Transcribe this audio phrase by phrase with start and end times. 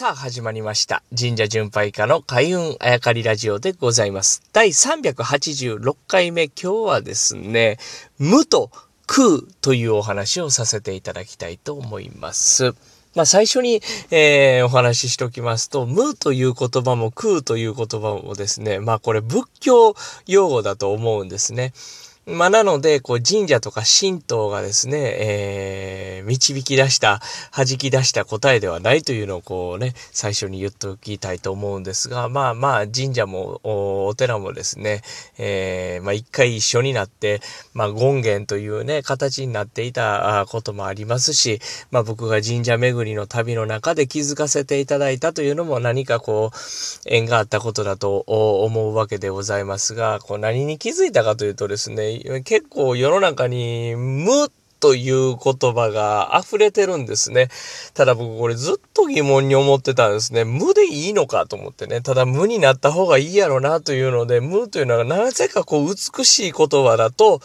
[0.00, 1.02] さあ始まりました。
[1.14, 4.42] 神社巡拝家の開運あやかりラジオでございます。
[4.50, 7.76] 第386回目、今日はですね、
[8.18, 8.70] 無と
[9.06, 12.72] 空というお話をさせていただきたいと思います。
[13.14, 19.94] まあ最初に、えーお話ししておきますと、無という言葉も空という言葉もですね、まあこれ仏教
[20.26, 21.74] 用語だと思うんですね。
[22.30, 27.20] まあ、なので、こう、神社とか神道がですね、えー、導き出した、
[27.54, 35.02] 弾き出した答えではないというのをこうね、最初に言っておきたいと思うんですが、まあまあ、神社もお寺もですね、
[35.38, 37.40] えー、まあ一回一緒になって、
[37.74, 41.60] まあ権現というね、形になっていたこともありますし、
[41.90, 46.56] まあ僕が神社巡りの旅の中で気づかせていただいたというのも何かこう、
[47.06, 57.48] 縁があったことだと思うわけでございますが、こう何に気づいたかというとですね、結構世の中に無という言葉が溢れてるんですね。
[57.94, 60.44] ただ僕これずっと疑問に思ってたんですね。
[60.44, 62.00] 無でいいのかと思ってね。
[62.00, 67.40] ただ無になった方がいいやろなというので、無というのはなぜかこう美しい言葉だと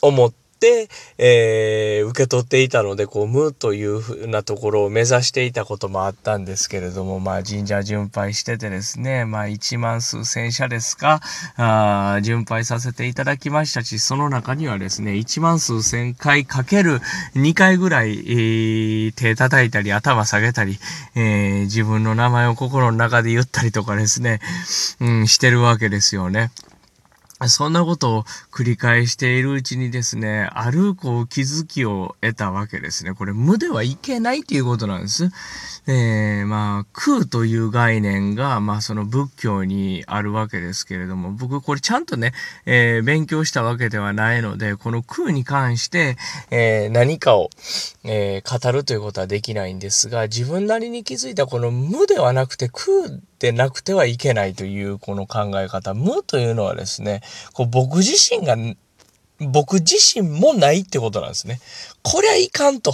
[0.00, 11.20] 思って、えー受け取っていたので、こう、無というふうなところを目指していたこともあったんですけれども、まあ、神社巡拝しててですね、まあ、1万数千社ですか、
[11.56, 17.00] あー巡拝させていただきましたし、その中にはですね、1万数千回かける
[17.34, 20.78] 2回ぐらい、えー手叩いたり、頭下げたり、
[21.14, 24.40] えー自分の名前を心の中で言ったりとかですね、
[25.00, 26.50] うん、してるわけですよね。
[27.46, 33.14] そんなことを繰り返しているうちにですね、あるこう気づきを得たわけですね。
[33.14, 35.30] これ無ではいけないということなんです。
[35.86, 42.32] えー、まあ、空という概念が、まあその仏教にあるわけですけれども、僕これちゃんとね、
[42.66, 46.16] えー勉強したわけではないので、この空に関して、
[46.50, 47.50] えー何かを、
[48.04, 55.94] え語るということはできないんですが、自分なりに気づいたこの無ではなくて空でなくてはいけないというこの考え方。
[55.94, 58.56] 無というのはですね、こう僕自身が、
[59.38, 61.60] 僕自身もないってことなんですね。
[62.02, 62.92] こりゃいかんと。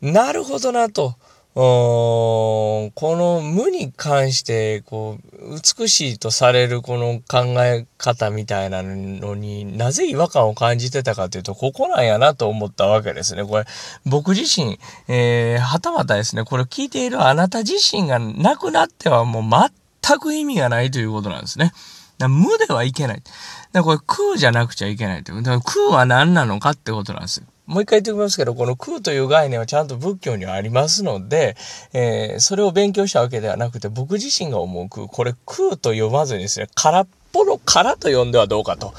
[0.00, 1.16] なるほどなと。
[1.54, 13.44] この無に関して、こう、美しいとされるこの考え方みたいなのになぜ違和感を感じてたかというと、ここなんやなと思ったわけですね。
[13.44, 13.64] これ、
[14.06, 19.70] 僕自身、えー、はたまたですね、これ聞いているあなた自身がなくなってはもう
[20.04, 21.72] 全く意味がないということなんですね。
[22.18, 23.16] 無ではいけない。
[23.16, 23.28] だか
[23.72, 25.42] らこれ空じゃなくちゃいけないという。
[25.42, 27.46] だから空は何なのかってことなんですよ。
[27.66, 31.56] もう一回言っておきますけど、この空という概念はちゃんと仏教にはありますので、
[31.92, 38.92] えーそれを勉強したわけではなくて、僕自身が思う空、これ空と呼ばずにですね、空っぽの空と呼んではどうかと。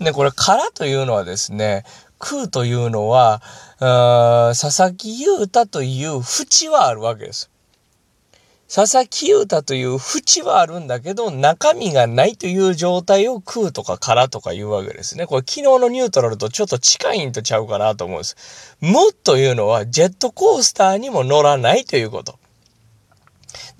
[0.00, 1.84] で、これ空というのはですね、
[2.18, 3.42] 空というのは、
[3.78, 7.50] あ佐々木優太という縁はあるわけです。
[8.72, 15.26] 佐々木優太という縁はあるんだけど、中身がないという状態を食うとか空とか言うわけですね。
[15.26, 18.76] これ昨日のニュートラルとちょっと近いんとちゃうかなと思うんです。
[18.80, 22.39] 無というのはジェットコースターにも乗らないということ。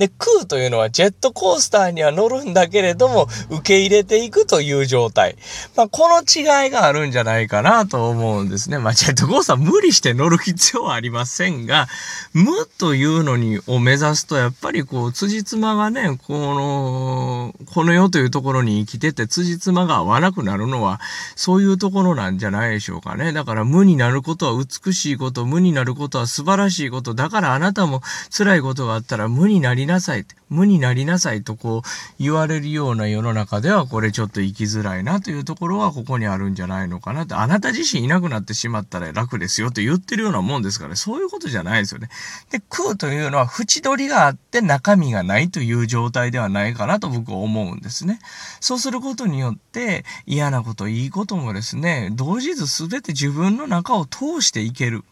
[0.00, 5.36] で、空というのはジェットコースターには乗るんだけれども、受け入れていくという状態。
[5.76, 8.78] まあ、この違いがあるんじゃないかなと思うんですね。
[8.78, 11.86] まあ、ジェットコースター無理して乗る必要はありませんが、
[12.32, 20.98] 無というのに、を目指すと、やっぱりこう、辻褄がね、この、この世というところに生きてて、辻褄が合わなくなるのは、
[21.36, 23.34] そういうところなんじゃないでしょうかね。
[23.34, 28.00] だから、無になることは美しいこと、無になることは素晴らしいこと、だからあなたも
[28.34, 30.34] 辛いことがあったら無になりなさいって。
[30.48, 31.82] 無になりなさいとこう
[32.18, 37.34] 言われるような世の中ではこれちょっと生きづらいなというところはここにあるんじゃないのかなって。
[37.34, 42.08] あなた自身いなくなってしまったら楽ですよって言ってるようなもんですから、そういうことじゃないですよね。
[42.50, 48.18] で、空というのは縁取りがあって中身がないという状態ではないかなと僕は思うんですね。
[48.60, 55.04] そうすることによって嫌なこと、いいこともですね、同時ず全て自分の中を通していける。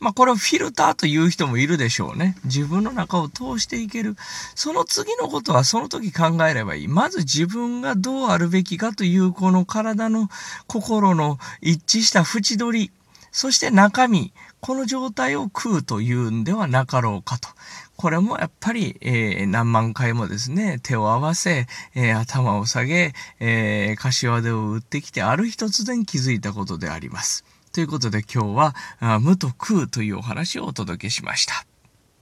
[0.00, 2.36] まあこれをフィルターという人もいるでしょうね。
[2.44, 4.16] 自分の中を通していける。
[4.54, 6.88] その次のことはその時考えればいい。
[6.88, 10.28] まず自分がどうあるべきかというこの体の
[10.66, 12.90] 心の一致した縁取り。
[13.32, 14.32] そして中身。
[14.60, 17.48] この状態を空というんではなかろうかと。
[17.96, 27.44] これもやっぱり、えー何万回もですね、手を合わせ、えー頭を下げ、えー柏手を打ってきて、ある日突然気づいたことであります。
[27.72, 31.67] ということで今日は、無と空というお話をお届けしました。